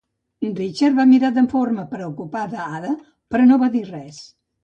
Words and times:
Richard 0.59 0.95
va 0.99 1.03
mirar 1.09 1.29
de 1.35 1.43
forma 1.51 1.85
preocupada 1.91 2.65
Ada, 2.79 2.93
però 3.35 3.45
no 3.51 3.59
va 3.65 3.69
dir 3.77 3.85
res. 3.93 4.19